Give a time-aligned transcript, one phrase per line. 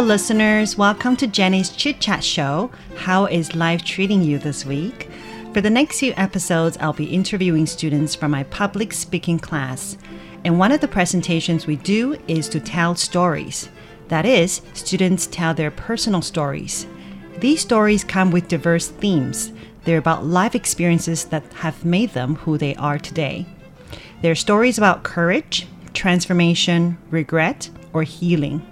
[0.00, 0.78] Hello, listeners.
[0.78, 2.70] Welcome to Jenny's Chit Chat Show.
[2.96, 5.10] How is life treating you this week?
[5.52, 9.98] For the next few episodes, I'll be interviewing students from my public speaking class.
[10.42, 13.68] And one of the presentations we do is to tell stories.
[14.08, 16.86] That is, students tell their personal stories.
[17.36, 19.52] These stories come with diverse themes.
[19.84, 23.44] They're about life experiences that have made them who they are today.
[24.22, 28.66] They're stories about courage, transformation, regret, or healing.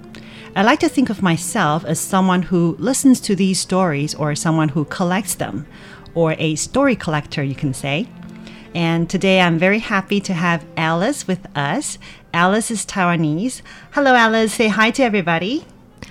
[0.56, 4.70] I like to think of myself as someone who listens to these stories or someone
[4.70, 5.66] who collects them,
[6.14, 8.08] or a story collector, you can say.
[8.74, 11.98] And today I'm very happy to have Alice with us.
[12.32, 13.62] Alice is Taiwanese.
[13.92, 14.54] Hello, Alice.
[14.54, 15.64] Say hi to everybody.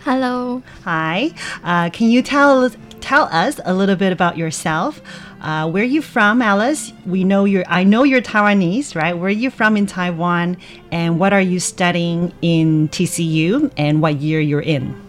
[0.03, 1.31] Hello，Hi.
[1.63, 2.69] Uh, can you tell
[3.01, 5.01] tell us a little bit about yourself?
[5.41, 6.93] Uh, where are you from, Alice?
[7.05, 7.65] We know you're.
[7.67, 9.17] I know you're Taiwanese, right?
[9.17, 10.57] Where are you from in Taiwan?
[10.91, 13.71] And what are you studying in TCU?
[13.77, 14.99] And what year you're in?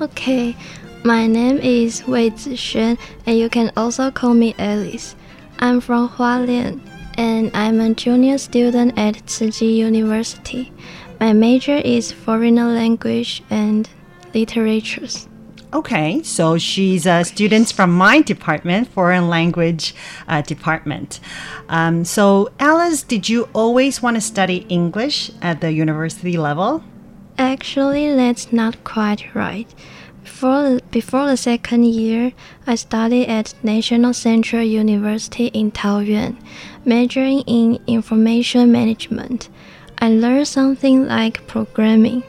[0.00, 0.56] Okay,
[1.04, 5.16] my name is Wei Zixuan, and you can also call me Alice.
[5.58, 6.80] I'm from Hualien,
[7.16, 10.72] and I'm a junior student at Tzu University.
[11.20, 13.88] My major is foreign language and
[14.34, 15.28] literatures.
[15.74, 19.92] Okay, so she's a student from my department, foreign language
[20.28, 21.18] uh, department.
[21.68, 26.84] Um, so, Alice, did you always want to study English at the university level?
[27.38, 29.66] Actually, that's not quite right.
[30.22, 32.32] Before, before the second year,
[32.68, 36.36] I studied at National Central University in Taoyuan,
[36.84, 39.48] majoring in information management.
[39.98, 42.22] I learned something like programming,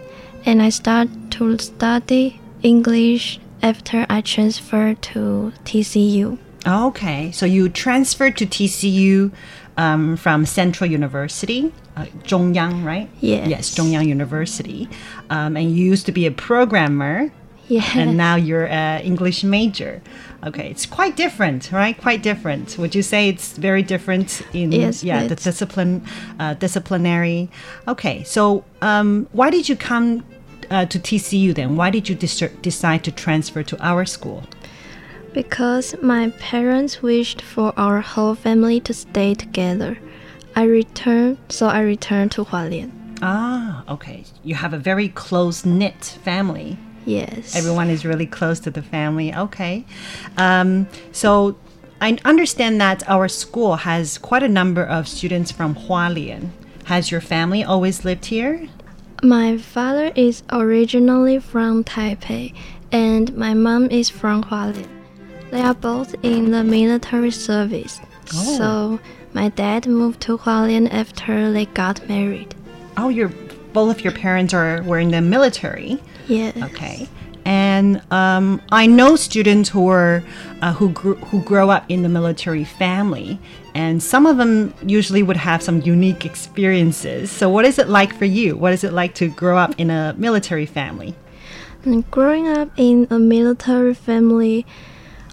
[0.48, 6.40] and I started to study English after I transferred to TCU.
[6.68, 9.32] Okay, so you transferred to TCU
[9.78, 13.08] um, from Central University, uh, Zhongyang, right?
[13.22, 13.48] Yes.
[13.48, 14.90] Yes, Zhongyang University.
[15.30, 17.32] Um, and you used to be a programmer,
[17.68, 17.96] Yes.
[17.96, 20.02] and now you're an English major.
[20.44, 21.96] Okay, it's quite different, right?
[21.96, 22.78] Quite different.
[22.80, 26.04] Would you say it's very different in Yes, yeah the discipline,
[26.40, 27.50] uh, disciplinary?
[27.88, 30.24] Okay, so um, why did you come
[30.70, 31.76] uh, to TCU then?
[31.76, 34.44] Why did you decide to transfer to our school?
[35.34, 39.98] Because my parents wished for our whole family to stay together.
[40.56, 42.92] I returned, so I returned to Hualien.
[43.22, 44.24] Ah, okay.
[44.44, 46.78] You have a very close knit family.
[47.06, 47.56] Yes.
[47.56, 49.34] Everyone is really close to the family.
[49.34, 49.86] Okay.
[50.38, 51.58] Um, so
[52.02, 56.50] I understand that our school has quite a number of students from Hualien.
[56.86, 58.68] Has your family always lived here?
[59.26, 62.54] My father is originally from Taipei,
[62.92, 64.88] and my mom is from Hualien.
[65.50, 68.00] They are both in the military service.
[68.36, 68.58] Oh.
[68.60, 69.00] So
[69.34, 72.54] my dad moved to Hualien after they got married.
[72.98, 73.30] Oh, your
[73.74, 76.00] both of your parents are were in the military.
[76.28, 76.56] Yes.
[76.62, 77.10] Okay.
[77.46, 80.24] And um, I know students who are
[80.62, 83.40] uh, who grew, who grow up in the military family,
[83.76, 87.30] and some of them usually would have some unique experiences.
[87.30, 88.56] So, what is it like for you?
[88.56, 91.14] What is it like to grow up in a military family?
[91.84, 94.66] And growing up in a military family,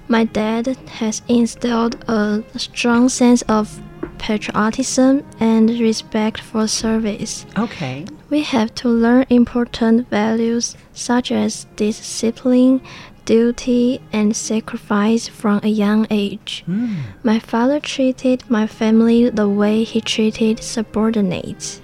[0.08, 0.66] my dad
[1.00, 3.80] has instilled a strong sense of
[4.18, 7.46] patriotism and respect for service.
[7.56, 8.04] Okay.
[8.28, 12.82] We have to learn important values such as discipline,
[13.24, 16.64] duty, and sacrifice from a young age.
[17.22, 21.80] My father treated my family the way he treated subordinates.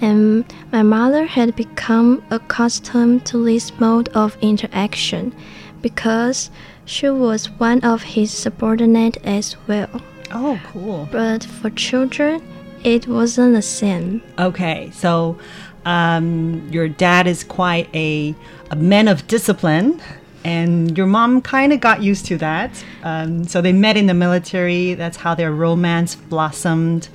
[0.00, 5.32] And my mother had become accustomed to this mode of interaction
[5.80, 6.50] because
[6.84, 10.00] she was one of his subordinates as well.
[10.32, 11.08] Oh, cool.
[11.12, 12.42] But for children,
[12.82, 14.22] it wasn't the same.
[14.38, 15.38] Okay, so
[15.84, 18.34] um, your dad is quite a,
[18.70, 20.00] a man of discipline,
[20.44, 22.84] and your mom kind of got used to that.
[23.02, 24.94] Um, so they met in the military.
[24.94, 27.08] That's how their romance blossomed.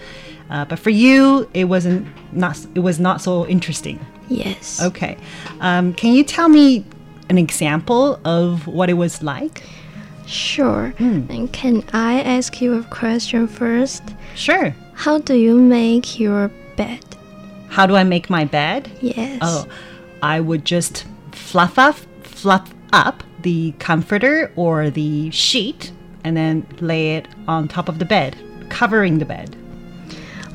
[0.50, 4.00] Uh, but for you, it wasn't not it was not so interesting.
[4.30, 4.82] Yes.
[4.82, 5.18] Okay,
[5.62, 6.86] um, can you tell me
[7.30, 9.64] an example of what it was like?
[10.26, 10.94] Sure.
[11.00, 14.04] And can I ask you a question first?
[14.36, 14.76] Sure.
[14.94, 17.04] How do you make your bed?
[17.70, 18.92] How do I make my bed?
[19.02, 19.40] Yes.
[19.42, 19.68] Oh,
[20.22, 25.92] I would just fluff up, fluff up the comforter or the sheet,
[26.24, 28.36] and then lay it on top of the bed,
[28.70, 29.56] covering the bed.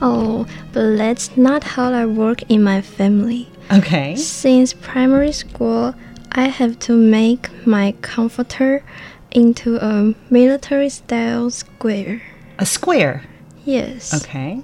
[0.01, 3.49] Oh, but that's not how I work in my family.
[3.73, 4.17] Okay.
[4.17, 5.95] Since primary school,
[6.33, 8.83] I have to make my comforter
[9.31, 12.21] into a military style square.
[12.59, 13.23] A square.
[13.65, 14.13] Yes.
[14.23, 14.63] Okay.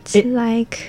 [0.00, 0.88] It's It- like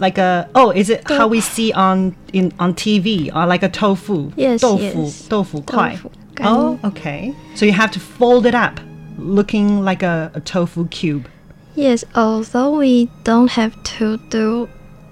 [0.00, 3.68] Like a oh, is it how we see on in on TV or like a
[3.68, 4.32] tofu?
[4.36, 5.28] Yes, tofu, yes.
[5.28, 5.60] tofu.
[5.62, 6.10] Tofu,
[6.42, 7.34] Oh, okay.
[7.54, 8.80] So you have to fold it up,
[9.18, 11.28] looking like a, a tofu cube.
[11.76, 14.68] yes, although we don't have to do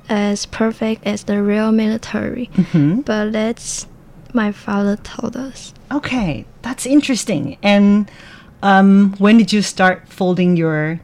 [0.08, 3.00] as perfect as the real military, Mm-hmm.
[3.02, 3.86] but that's
[4.32, 5.74] my father told us.
[5.92, 7.58] Okay, that's interesting.
[7.62, 8.10] And
[8.62, 10.98] um, when did you start folding your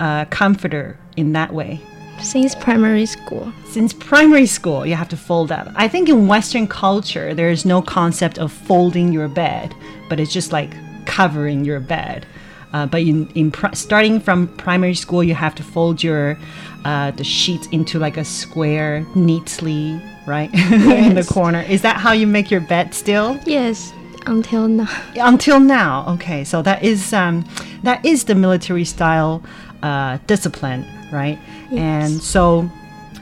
[0.00, 1.80] uh, comforter in that way?
[2.20, 3.52] Since primary school.
[3.66, 5.68] Since primary school, you have to fold up.
[5.76, 9.74] I think in Western culture, there is no concept of folding your bed,
[10.08, 10.72] but it's just like
[11.06, 12.26] covering your bed.
[12.72, 16.38] Uh, but in, in starting from primary school, you have to fold your
[16.84, 21.62] uh, the sheets into like a square neatly, right in the corner.
[21.62, 23.38] Is that how you make your bed still?
[23.46, 23.92] Yes,
[24.26, 25.02] until now.
[25.16, 27.44] until now okay so that is um,
[27.82, 29.42] that is the military style
[29.82, 31.38] uh, discipline right
[31.70, 32.70] and so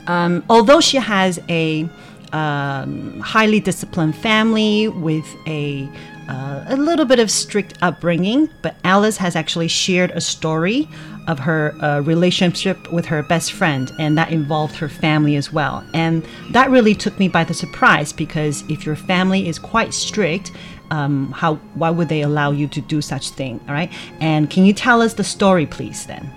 [0.06, 1.88] um, although she has a
[2.33, 5.88] um, highly disciplined family with a
[6.29, 10.88] uh, a little bit of strict upbringing, but Alice has actually shared a story
[11.29, 15.85] of her uh, relationship with her best friend, and that involved her family as well.
[15.94, 20.50] And that really took me by the surprise because if your family is quite strict,
[20.91, 23.61] um, how why would they allow you to do such thing?
[23.69, 26.06] All right, and can you tell us the story, please?
[26.06, 26.33] Then.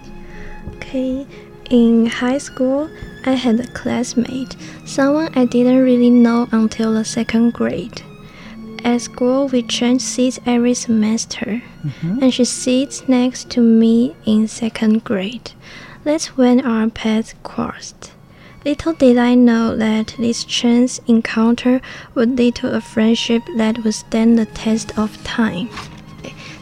[0.75, 1.25] Okay,
[1.69, 2.89] in high school,
[3.25, 8.01] I had a classmate, someone I didn't really know until the second grade.
[8.83, 12.23] At school, we change seats every semester, mm-hmm.
[12.23, 15.51] and she sits next to me in second grade.
[16.03, 18.13] That's when our paths crossed.
[18.65, 21.81] Little did I know that this chance encounter
[22.15, 25.69] would lead to a friendship that would stand the test of time.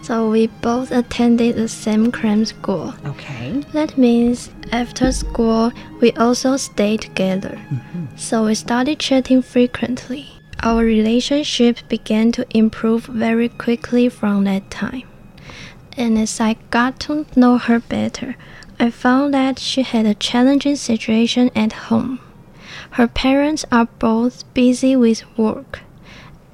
[0.07, 2.94] So we both attended the same cram school.
[3.06, 3.62] Okay.
[3.74, 7.59] That means after school, we also stayed together.
[7.69, 8.15] Mm-hmm.
[8.15, 10.30] So we started chatting frequently.
[10.63, 15.03] Our relationship began to improve very quickly from that time.
[15.98, 18.38] And as I got to know her better,
[18.79, 22.22] I found that she had a challenging situation at home.
[22.91, 25.81] Her parents are both busy with work.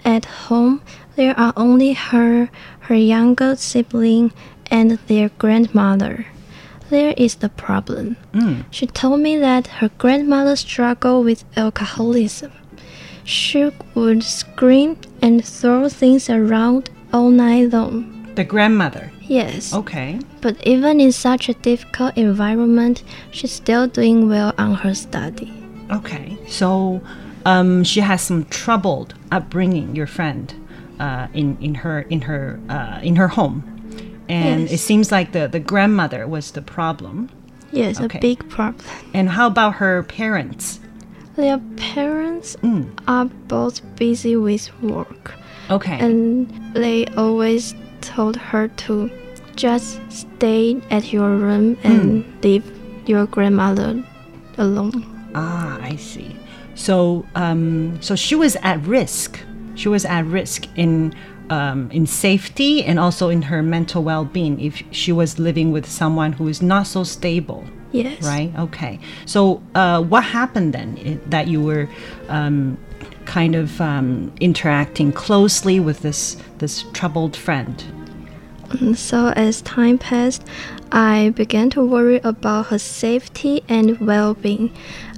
[0.03, 0.81] At home,
[1.15, 2.49] there are only her,
[2.83, 4.31] her younger sibling,
[4.71, 6.25] and their grandmother.
[6.89, 8.17] There is the problem.
[8.71, 12.51] She told me that her grandmother struggled with alcoholism.
[13.23, 18.33] She would scream and throw things around all night long.
[18.35, 19.11] The grandmother.
[19.21, 20.19] Yes, Okay.
[20.41, 25.51] but even in such a difficult environment, she's still doing well on her study.
[25.89, 26.37] Okay.
[26.47, 27.01] So
[27.45, 29.95] um, she has some troubled upbringing.
[29.95, 30.53] Your friend,
[31.03, 33.57] uh, in in her in her uh, in her home,
[34.29, 37.15] and it seems like the the grandmother was the problem.
[37.71, 38.19] Yes, Okay.
[38.19, 38.85] a big problem.
[39.13, 40.79] And how about her parents?
[41.35, 41.59] Their
[41.95, 42.85] parents Mm.
[43.07, 45.33] are both busy with work,
[45.69, 45.97] Okay.
[46.05, 47.73] and they always
[48.15, 49.09] told her to
[49.55, 52.63] just stay at your room and leave
[53.07, 54.03] your grandmother
[54.57, 55.03] alone.
[55.35, 56.35] ah, I see.
[56.75, 59.39] So um, so she was at risk.
[59.75, 61.13] She was at risk in.
[61.49, 66.31] Um, in safety and also in her mental well-being if she was living with someone
[66.31, 68.23] who is not so stable Yes.
[68.23, 68.51] Right?
[68.57, 68.99] Okay.
[69.25, 71.87] So, uh, what happened then i- that you were
[72.27, 72.77] um,
[73.25, 77.83] kind of um, interacting closely with this, this troubled friend?
[78.95, 80.43] So as time passed,
[80.91, 84.73] I began to worry about her safety and well-being.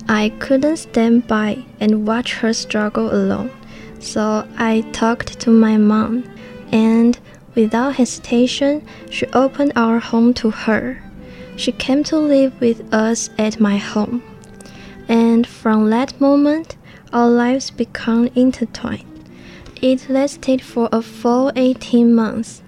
[0.10, 3.50] I couldn't stand by and watch her struggle alone.
[4.06, 6.24] So I talked to my mom,
[6.72, 7.18] and
[7.56, 11.02] without hesitation, she opened our home to her.
[11.56, 14.22] She came to live with us at my home.
[15.10, 16.78] And from that moment,
[17.12, 19.28] our lives became intertwined.
[19.82, 22.62] It lasted for a full 18 months.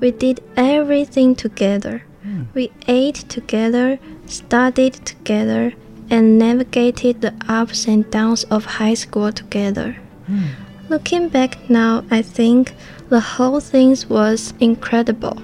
[0.00, 2.02] We did everything together.
[2.24, 2.42] Hmm.
[2.52, 5.72] We ate together, studied together,
[6.10, 9.96] and navigated the ups and downs of high school together.
[10.26, 10.69] Hmm.
[10.90, 12.74] Looking back now, I think
[13.10, 15.40] the whole thing was incredible.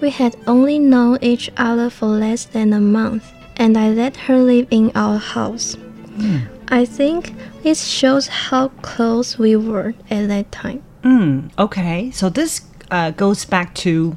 [0.00, 4.36] We had only known each other for less than a month, and I let her
[4.36, 5.76] live in our house.
[6.66, 7.32] I think
[7.62, 10.82] this shows how close we were at that time.
[11.04, 12.10] Mm, okay.
[12.10, 14.16] So, this uh, goes back to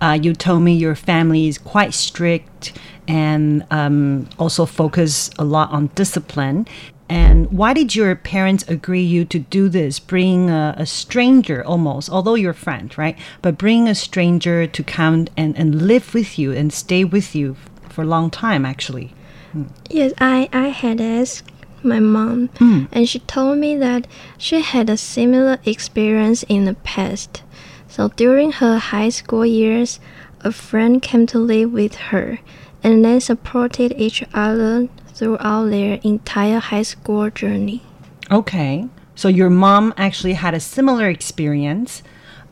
[0.00, 5.70] uh, you told me your family is quite strict and um, also focus a lot
[5.70, 6.66] on discipline.
[7.12, 9.98] And why did your parents agree you to do this?
[9.98, 13.18] Bring a, a stranger almost, although you're friend, right?
[13.42, 17.58] But bring a stranger to come and, and live with you and stay with you
[17.90, 19.12] for a long time, actually.
[19.52, 19.64] Hmm.
[19.90, 21.52] Yes, I, I had asked
[21.82, 22.84] my mom, hmm.
[22.92, 24.06] and she told me that
[24.38, 27.42] she had a similar experience in the past.
[27.88, 30.00] So during her high school years,
[30.40, 32.38] a friend came to live with her,
[32.82, 34.88] and they supported each other
[35.22, 37.80] throughout their entire high school journey.
[38.28, 38.88] Okay.
[39.14, 42.02] So your mom actually had a similar experience,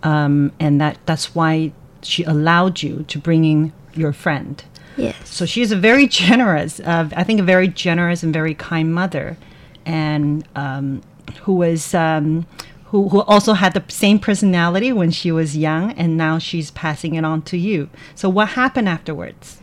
[0.04, 1.72] um, and that that's why
[2.02, 4.62] she allowed you to bring in your friend.
[4.96, 5.16] Yes.
[5.28, 9.36] So she's a very generous, uh, I think, a very generous and very kind mother,
[9.84, 11.02] and um,
[11.42, 11.92] who was.
[11.94, 12.46] Um,
[12.90, 17.14] who, who also had the same personality when she was young, and now she's passing
[17.14, 17.88] it on to you.
[18.16, 19.59] So, what happened afterwards?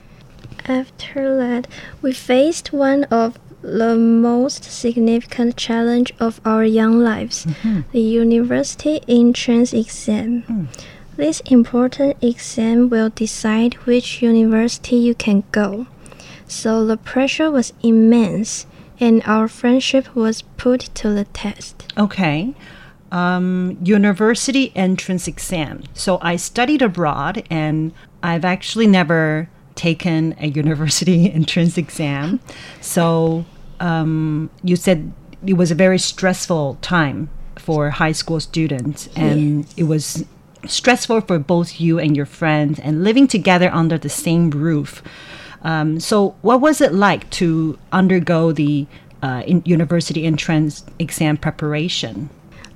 [0.68, 1.68] After that,
[2.02, 7.48] we faced one of the most significant challenge of our young lives,
[7.92, 10.70] the university entrance exam.
[11.16, 15.88] This important exam will decide which university you can go.
[16.48, 18.68] So the pressure was immense
[19.00, 21.92] and our friendship was put to the test.
[21.98, 22.54] Okay.
[23.12, 25.84] Um, university entrance exam.
[25.94, 32.40] So I studied abroad and I've actually never taken a university entrance exam.
[32.82, 33.46] So
[33.80, 35.14] um, you said
[35.46, 40.26] it was a very stressful time for high school students and it was
[40.66, 45.02] stressful for both you and your friends and living together under the same roof.
[45.64, 48.86] Um, so, what was it like to undergo the
[49.24, 52.30] uh, in university entrance exam preparation?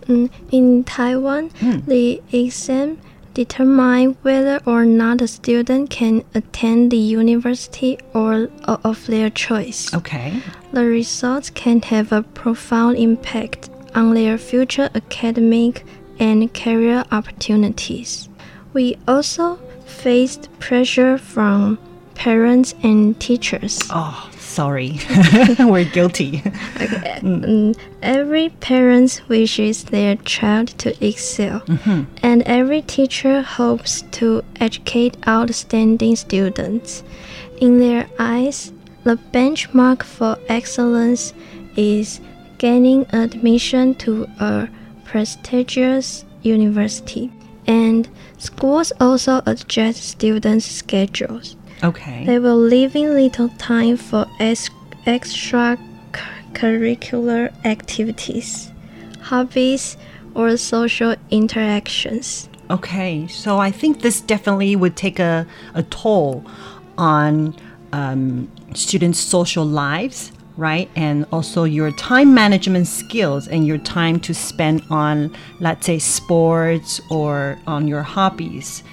[0.08, 1.52] Mm, In Taiwan,
[1.86, 3.00] the exam
[3.34, 9.94] determine whether or not a student can attend the university or of their choice.
[9.94, 10.42] Okay.
[10.74, 15.84] The results can have a profound impact on their future academic
[16.20, 18.30] and career opportunities.
[18.74, 21.78] We also faced pressure from
[22.16, 23.80] parents and teachers.
[23.90, 25.00] Oh, sorry.
[25.60, 26.42] We're guilty.
[26.76, 27.20] okay.
[27.22, 32.04] Mm, Every parent wishes their child to excel, mm-hmm.
[32.24, 37.04] and every teacher hopes to educate outstanding students.
[37.60, 41.34] In their eyes, the benchmark for excellence
[41.76, 42.20] is
[42.58, 44.68] gaining admission to a
[45.06, 47.32] prestigious university.
[47.68, 51.56] And schools also adjust students' schedules.
[51.84, 52.26] Okay.
[52.26, 54.70] They will leave in little time for ex-
[56.54, 58.72] extracurricular activities,
[59.22, 59.98] hobbies,
[60.34, 62.50] or social interactions.
[62.70, 66.46] Okay, so I think this definitely would take a, a toll
[66.98, 67.56] on
[67.92, 70.90] um, students' social lives, right?
[70.96, 77.02] And also your time management skills and your time to spend on, let's say, sports
[77.10, 78.84] or on your hobbies.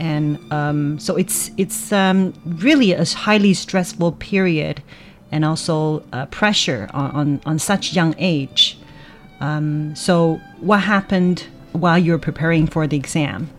[0.00, 4.80] And um, so it's it's um, really a highly stressful period,
[5.30, 8.78] and also uh, pressure on, on, on such young age.
[9.40, 13.50] Um, so what happened while you were preparing for the exam?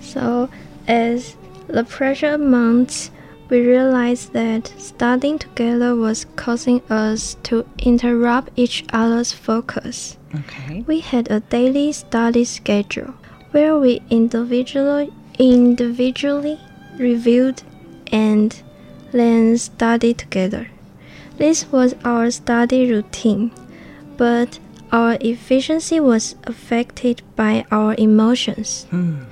[0.00, 0.48] So,
[0.88, 1.36] as
[1.68, 3.10] the pressure mounts,
[3.48, 10.16] we realized that studying together was causing us to interrupt each other's focus.
[10.34, 10.84] Okay.
[10.86, 13.14] We had a daily study schedule
[13.50, 16.58] where we individually individually
[16.96, 17.62] reviewed
[18.10, 18.62] and
[19.12, 20.68] then study together.
[21.38, 23.52] This was our study routine,
[24.16, 24.58] but
[24.90, 28.86] our efficiency was affected by our emotions.
[28.90, 29.24] Hmm.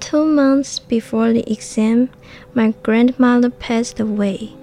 [0.00, 2.08] Two months before the exam,
[2.54, 4.54] my grandmother passed away,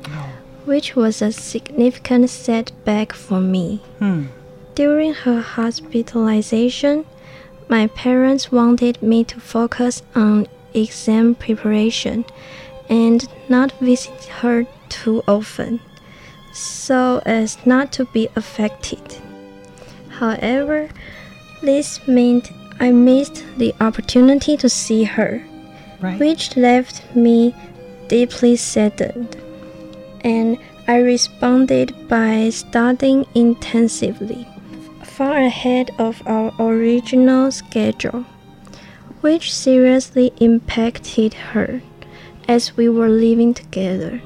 [0.65, 3.81] which was a significant setback for me.
[3.99, 4.25] Hmm.
[4.75, 7.05] During her hospitalization,
[7.69, 12.25] my parents wanted me to focus on exam preparation
[12.89, 15.79] and not visit her too often,
[16.53, 19.17] so as not to be affected.
[20.09, 20.89] However,
[21.61, 25.41] this meant I missed the opportunity to see her,
[26.01, 26.19] Right.
[26.19, 27.55] which left me
[28.07, 29.35] deeply saddened.
[30.21, 34.47] And I responded by studying intensively,
[35.03, 38.25] far ahead of our original schedule,
[39.21, 41.81] which seriously impacted her
[42.47, 44.21] as we were living together.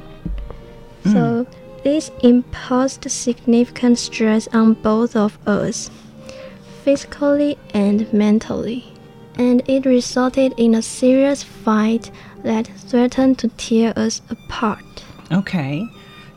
[1.06, 1.48] So,
[1.84, 5.90] this imposed significant stress on both of us,
[6.84, 8.94] physically and mentally,
[9.36, 12.12] and it resulted in a serious fight
[12.44, 15.04] that threatened to tear us apart.
[15.32, 15.88] Okay.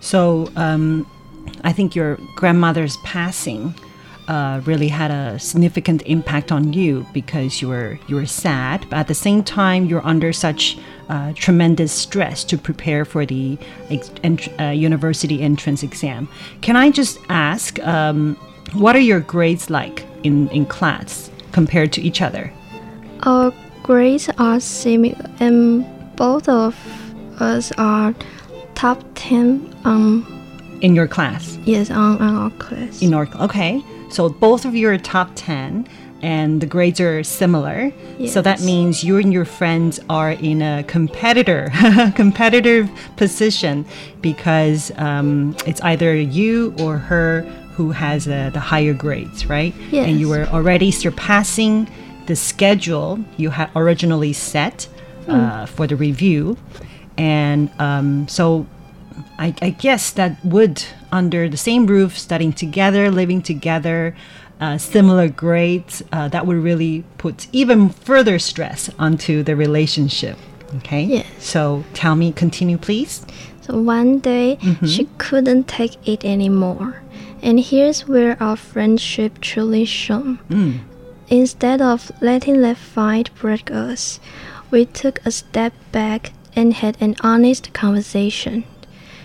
[0.00, 1.06] So um,
[1.64, 3.74] I think your grandmother's passing
[4.28, 8.96] uh, really had a significant impact on you because you were you were sad, but
[8.98, 13.58] at the same time you're under such uh, tremendous stress to prepare for the
[14.60, 16.28] uh, university entrance exam.
[16.60, 18.36] Can I just ask, um,
[18.74, 22.52] what are your grades like in in class compared to each other?
[23.24, 23.52] Our
[23.82, 25.84] grades are similar, and
[26.16, 26.74] both of
[27.40, 28.14] us are
[28.74, 30.24] top 10 on
[30.80, 31.58] In your class?
[31.64, 33.02] yes on, on our class.
[33.02, 35.86] in our okay so both of you are top 10
[36.22, 37.92] and the grades are similar.
[38.28, 41.70] So that means you and your friends are in a competitor
[42.14, 43.84] competitive position
[44.20, 47.42] because um, it's either you or her
[47.74, 49.74] who has uh, the higher grades right?
[49.92, 50.38] And you Yes.
[50.48, 51.88] were already surpassing
[52.26, 54.86] the schedule you had originally set
[55.26, 56.56] uh, for the review.
[57.18, 58.66] And um, so
[59.42, 64.14] I, I guess that would, under the same roof, studying together, living together,
[64.60, 70.38] uh, similar grades, uh, that would really put even further stress onto the relationship.
[70.76, 71.02] Okay?
[71.02, 71.26] Yes.
[71.40, 73.26] So tell me, continue, please.
[73.62, 77.02] So one day she couldn't take it anymore.
[77.42, 80.38] And here's where our friendship truly shone.
[81.26, 84.20] Instead of letting that fight break us,
[84.70, 88.62] we took a step back and had an honest conversation.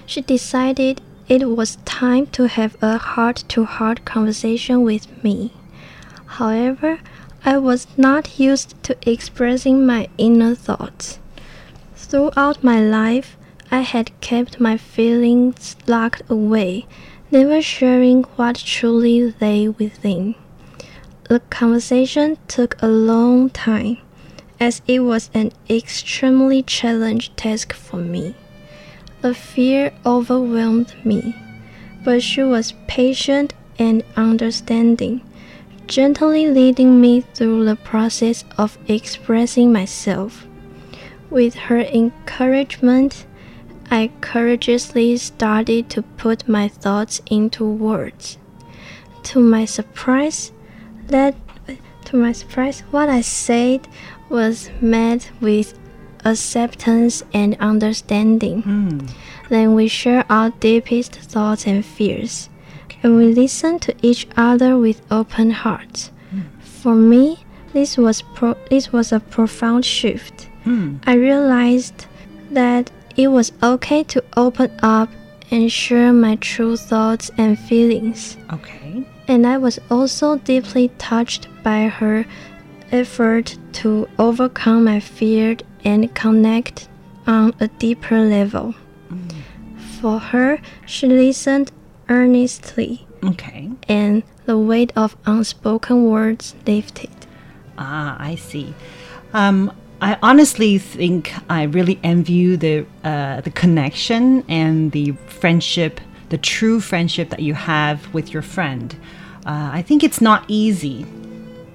[0.09, 5.51] She decided it was time to have a heart to heart conversation with me.
[6.25, 6.99] However,
[7.43, 11.19] I was not used to expressing my inner thoughts.
[11.97, 13.35] Throughout my life,
[13.69, 16.87] I had kept my feelings locked away,
[17.29, 20.35] never sharing what truly lay within.
[21.27, 23.97] The conversation took a long time,
[24.57, 28.35] as it was an extremely challenging task for me.
[29.27, 31.35] The fear overwhelmed me,
[32.05, 35.19] but she was patient and understanding,
[35.85, 40.47] gently leading me through the process of expressing myself.
[41.29, 43.25] With her encouragement,
[43.91, 48.37] I courageously started to put my thoughts into words.
[49.23, 50.53] To my surprise,
[51.07, 51.35] that
[52.05, 53.89] to my surprise, what I said
[54.29, 55.77] was met with
[56.27, 58.61] acceptance and understanding.
[58.61, 58.99] Hmm.
[59.49, 62.49] Then we share our deepest thoughts and fears,
[63.01, 66.11] and we listen to each other with open hearts.
[66.29, 66.41] Hmm.
[66.59, 70.49] For me, this was pro- this was a profound shift.
[70.63, 70.97] Hmm.
[71.05, 72.05] I realized
[72.51, 75.09] that it was okay to open up
[75.49, 78.37] and share my true thoughts and feelings.
[78.51, 79.03] Okay.
[79.27, 82.25] And I was also deeply touched by her
[82.91, 86.87] effort to overcome my fear and connect
[87.25, 88.73] on a deeper level.
[90.01, 91.71] For her, she listened
[92.09, 93.69] earnestly, Okay.
[93.89, 97.09] and the weight of unspoken words lifted.
[97.77, 98.73] Ah, I see.
[99.33, 106.37] Um, I honestly think I really envy the uh, the connection and the friendship, the
[106.37, 108.95] true friendship that you have with your friend.
[109.45, 111.05] Uh, I think it's not easy,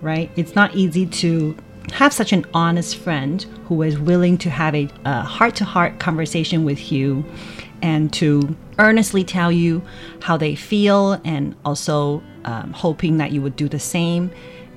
[0.03, 0.31] right?
[0.37, 1.57] It's not easy to
[1.93, 4.87] have such an honest friend who is willing to have a
[5.23, 7.25] heart to heart conversation with you
[7.81, 9.83] and to earnestly tell you
[10.21, 14.31] how they feel and also um, hoping that you would do the same.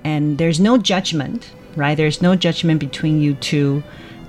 [0.04, 1.96] And there's no judgment, right?
[1.96, 3.84] There's no judgment between you two.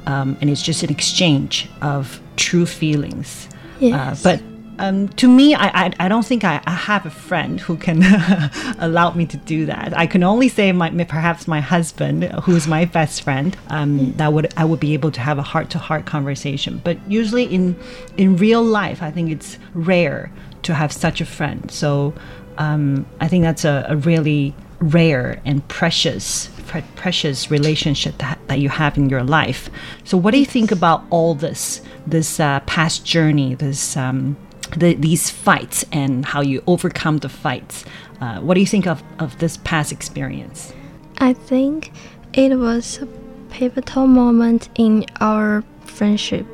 [0.06, 3.48] Um, and it's just an exchange of true feelings.
[3.80, 4.22] Yes.
[4.22, 4.40] but
[4.78, 8.02] um, to me, I, I, I don't think I, I have a friend who can
[8.78, 9.96] allow me to do that.
[9.96, 14.32] I can only say my perhaps my husband, who is my best friend, um, that
[14.32, 16.80] would I would be able to have a heart to heart conversation.
[16.84, 17.76] But usually in
[18.16, 20.30] in real life, I think it's rare
[20.62, 21.70] to have such a friend.
[21.70, 22.14] So
[22.58, 28.58] um, I think that's a, a really rare and precious pre- precious relationship that, that
[28.58, 29.70] you have in your life.
[30.04, 34.36] So what do you think about all this this uh, past journey, this um,
[34.76, 37.84] the, these fights and how you overcome the fights.
[38.20, 40.72] Uh, what do you think of, of this past experience?
[41.18, 41.92] I think
[42.32, 43.06] it was a
[43.50, 46.46] pivotal moment in our friendship.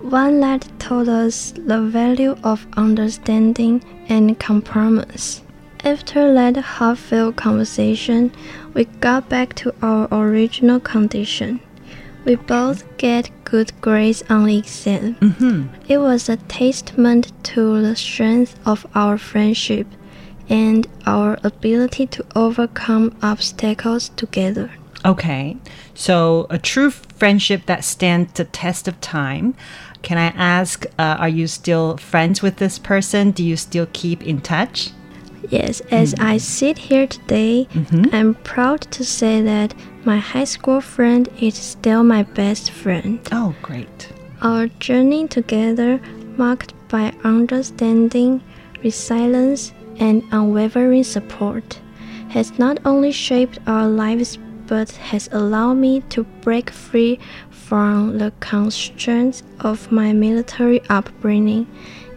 [0.00, 5.42] One that taught us the value of understanding and compromise.
[5.84, 8.32] After that heartfelt conversation,
[8.72, 11.60] we got back to our original condition.
[12.26, 15.14] We both get good grades on the exam.
[15.14, 15.66] Mm-hmm.
[15.86, 19.86] It was a testament to the strength of our friendship
[20.48, 24.72] and our ability to overcome obstacles together.
[25.04, 25.56] Okay,
[25.94, 29.54] so a true friendship that stands the test of time.
[30.02, 33.30] Can I ask, uh, are you still friends with this person?
[33.30, 34.90] Do you still keep in touch?
[35.48, 36.38] Yes, as I mm-hmm.
[36.38, 38.12] sit here today, mm-hmm.
[38.12, 39.74] I'm proud to say that
[40.06, 43.18] my high school friend is still my best friend.
[43.32, 44.08] Oh, great.
[44.40, 46.00] Our journey together,
[46.36, 48.40] marked by understanding,
[48.84, 51.80] resilience, and unwavering support,
[52.28, 54.38] has not only shaped our lives
[54.68, 57.18] but has allowed me to break free
[57.50, 61.66] from the constraints of my military upbringing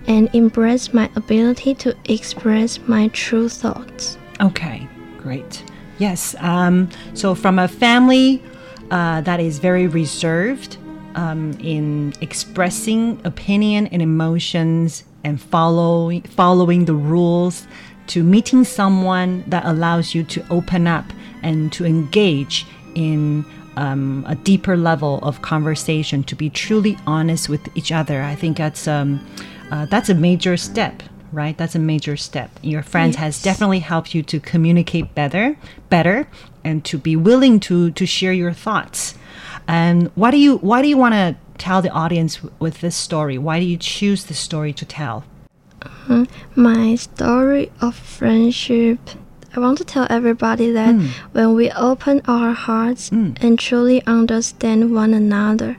[0.07, 4.17] and embrace my ability to express my true thoughts.
[4.41, 5.63] Okay, great.
[5.99, 6.33] Yes.
[6.39, 8.41] Um, so, from a family
[8.89, 10.77] uh, that is very reserved
[11.15, 17.67] um, in expressing opinion and emotions and following following the rules,
[18.07, 21.05] to meeting someone that allows you to open up
[21.43, 27.61] and to engage in um, a deeper level of conversation, to be truly honest with
[27.77, 28.23] each other.
[28.23, 29.19] I think that's um,
[29.69, 31.57] uh, that's a major step right?
[31.57, 32.51] That's a major step.
[32.61, 35.57] Your friends has definitely helped you to communicate better
[35.89, 36.27] better
[36.63, 39.15] and to be willing to to share your thoughts.
[39.67, 43.37] And why do you why do you want to tell the audience with this story?
[43.37, 45.23] Why do you choose this story to tell?
[45.81, 46.25] Uh-huh.
[46.55, 48.99] My story of friendship.
[49.55, 51.07] I want to tell everybody that hmm.
[51.31, 53.31] when we open our hearts hmm.
[53.41, 55.77] and truly understand one another,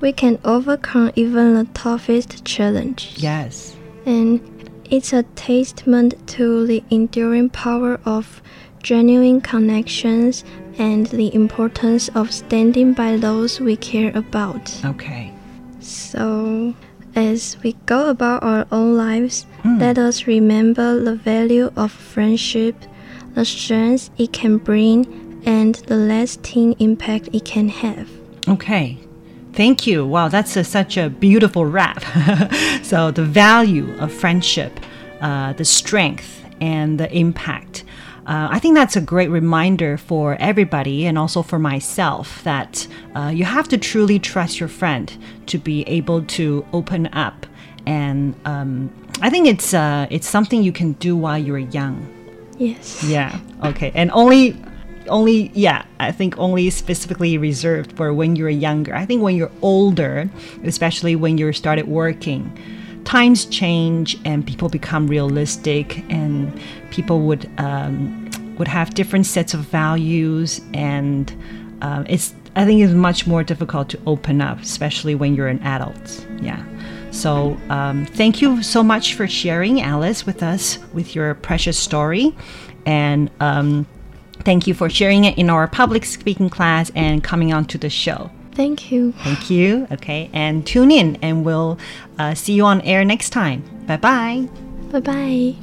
[0.00, 3.22] we can overcome even the toughest challenges.
[3.22, 3.76] yes.
[4.06, 4.40] And
[4.90, 8.42] it's a testament to the enduring power of
[8.82, 10.44] genuine connections
[10.78, 14.72] and the importance of standing by those we care about.
[14.84, 15.32] okay
[15.80, 16.74] So,
[17.14, 19.78] as we go about our own lives, hmm.
[19.78, 22.76] let us remember the value of friendship,
[23.34, 25.06] the strength it can bring,
[25.46, 28.08] and the lasting impact it can have.
[28.48, 28.98] Okay.
[29.52, 30.06] Thank you.
[30.06, 32.02] Wow, that's a, such a beautiful wrap.
[32.82, 34.80] so, the value of friendship,
[35.20, 37.84] uh, the strength, and the impact.
[38.26, 42.86] Uh, I think that's a great reminder for everybody and also for myself that
[43.16, 45.12] uh, you have to truly trust your friend
[45.46, 47.46] to be able to open up.
[47.86, 52.06] And um, I think it's, uh, it's something you can do while you're young.
[52.58, 53.02] Yes.
[53.02, 53.40] Yeah.
[53.64, 53.90] Okay.
[53.94, 54.56] And only,
[55.10, 58.94] only, yeah, I think only specifically reserved for when you're younger.
[58.94, 60.30] I think when you're older,
[60.64, 62.56] especially when you're started working,
[63.04, 66.58] times change and people become realistic and
[66.90, 71.34] people would, um, would have different sets of values and
[71.82, 75.62] um, it's, I think it's much more difficult to open up, especially when you're an
[75.62, 76.26] adult.
[76.40, 76.64] Yeah.
[77.10, 82.34] So, um, thank you so much for sharing, Alice, with us with your precious story.
[82.86, 83.86] And um,
[84.44, 87.90] thank you for sharing it in our public speaking class and coming on to the
[87.90, 88.30] show.
[88.52, 89.12] Thank you.
[89.12, 89.86] Thank you.
[89.90, 90.28] Okay.
[90.32, 91.78] And tune in, and we'll
[92.18, 93.62] uh, see you on air next time.
[93.86, 94.48] Bye bye.
[94.90, 95.54] Bye bye.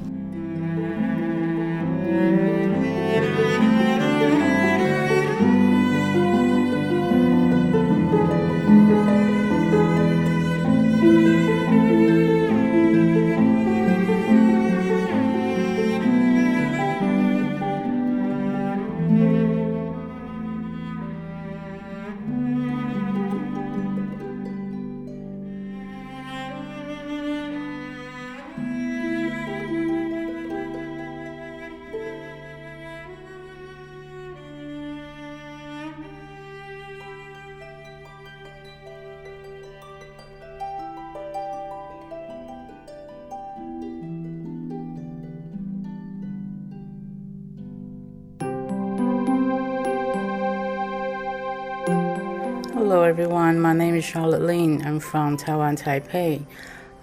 [53.97, 54.86] Is Charlotte Lin.
[54.86, 56.45] I'm from Taiwan, Taipei.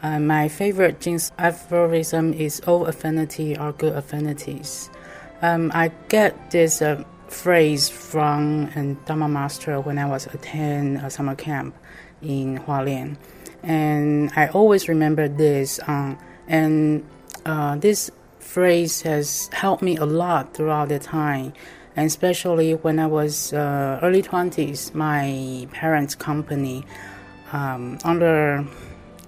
[0.01, 4.91] Uh, my favorite Jing Si aphorism is all affinity are good affinities.
[5.43, 11.11] Um, I get this uh, phrase from a Dharma master when I was attending a
[11.11, 11.75] summer camp
[12.23, 13.17] in Hualien.
[13.65, 15.81] And I always remember this.
[15.89, 17.05] Um, and
[17.45, 21.55] uh, this phrase has helped me a lot throughout the time
[21.97, 26.85] and especially when I was uh, early 20s, my parents' company
[27.53, 28.67] um, under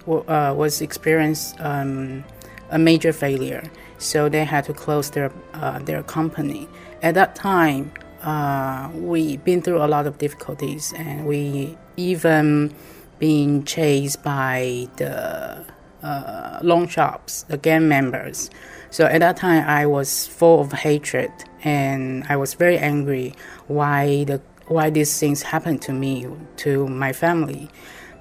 [0.07, 2.23] uh, was experienced um,
[2.69, 3.63] a major failure,
[3.97, 6.67] so they had to close their uh, their company.
[7.01, 12.73] At that time, uh, we been through a lot of difficulties, and we even
[13.19, 15.65] been chased by the
[16.03, 18.49] uh, loan shops, the gang members.
[18.89, 21.31] So at that time, I was full of hatred
[21.63, 23.33] and I was very angry
[23.67, 27.69] why the why these things happened to me to my family.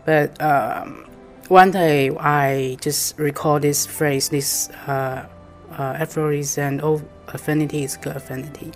[0.04, 1.08] But um,
[1.48, 5.26] one day I just recall this phrase, this uh,
[5.72, 8.72] uh, aphorism, "All affinity is good affinity."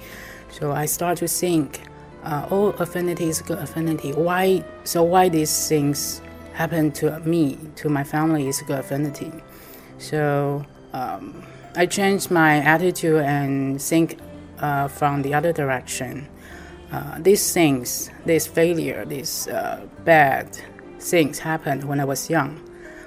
[0.51, 1.81] So I start to think,
[2.25, 4.65] uh, "All affinity is good affinity." Why?
[4.85, 6.21] So why these things
[6.61, 9.33] happen to me, to my family, is a good affinity.
[9.97, 11.43] So um,
[11.75, 14.19] I changed my attitude and think
[14.59, 16.29] uh, from the other direction.
[16.93, 20.47] Uh, these things, this failure, these uh, bad
[20.99, 22.53] things happened when I was young,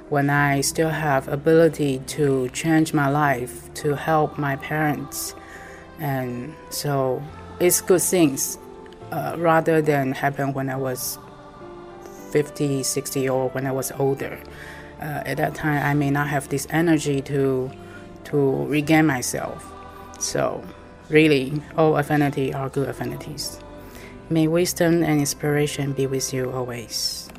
[0.09, 5.35] when I still have ability to change my life, to help my parents,
[5.99, 7.21] and so
[7.59, 8.57] it's good things
[9.11, 11.19] uh, rather than happen when I was
[12.33, 14.39] 50, 60, or when I was older.
[14.99, 17.71] Uh, at that time, I may not have this energy to
[18.25, 19.69] to regain myself.
[20.19, 20.63] So
[21.09, 23.59] Really, all affinity are good affinities.
[24.29, 27.29] May wisdom and inspiration be with you always.